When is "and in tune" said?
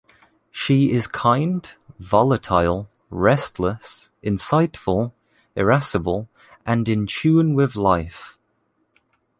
6.65-7.53